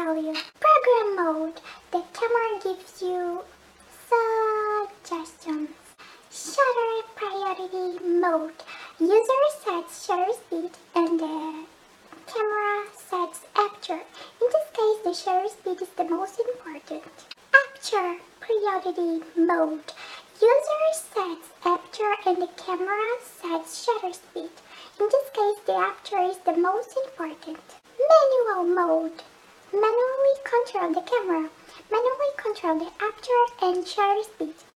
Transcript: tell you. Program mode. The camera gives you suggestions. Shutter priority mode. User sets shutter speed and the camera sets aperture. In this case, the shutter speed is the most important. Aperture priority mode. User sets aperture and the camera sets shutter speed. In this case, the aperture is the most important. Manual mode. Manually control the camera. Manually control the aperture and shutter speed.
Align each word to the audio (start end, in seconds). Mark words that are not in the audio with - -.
tell 0.00 0.16
you. 0.16 0.34
Program 0.64 1.08
mode. 1.16 1.60
The 1.92 2.02
camera 2.16 2.50
gives 2.62 3.02
you 3.02 3.40
suggestions. 4.08 5.70
Shutter 6.30 6.92
priority 7.16 7.98
mode. 8.06 8.60
User 8.98 9.44
sets 9.64 10.06
shutter 10.06 10.32
speed 10.32 10.70
and 10.94 11.20
the 11.20 11.64
camera 12.32 12.86
sets 13.10 13.40
aperture. 13.56 14.04
In 14.42 14.48
this 14.54 14.68
case, 14.78 14.98
the 15.04 15.14
shutter 15.22 15.48
speed 15.48 15.82
is 15.82 15.92
the 15.96 16.04
most 16.04 16.40
important. 16.48 17.02
Aperture 17.60 18.16
priority 18.40 19.22
mode. 19.36 19.92
User 20.40 20.84
sets 20.94 21.48
aperture 21.64 22.14
and 22.26 22.40
the 22.40 22.50
camera 22.56 23.04
sets 23.22 23.84
shutter 23.84 24.14
speed. 24.14 24.54
In 24.98 25.06
this 25.14 25.28
case, 25.38 25.58
the 25.66 25.74
aperture 25.74 26.24
is 26.32 26.38
the 26.46 26.56
most 26.56 26.96
important. 27.04 27.58
Manual 28.12 28.64
mode. 28.74 29.22
Manually 29.72 30.36
control 30.42 30.92
the 30.94 31.00
camera. 31.02 31.48
Manually 31.90 32.32
control 32.36 32.78
the 32.80 32.90
aperture 33.04 33.46
and 33.62 33.86
shutter 33.86 34.22
speed. 34.24 34.69